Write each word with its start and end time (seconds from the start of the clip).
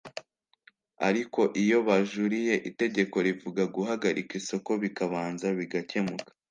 ariko 1.07 1.41
iyo 1.63 1.77
bajuriye 1.87 2.53
itegeko 2.69 3.15
rivuga 3.27 3.63
guhagarika 3.75 4.31
isoko 4.41 4.71
bikabanza 4.81 5.47
bigakemuka 5.57 6.29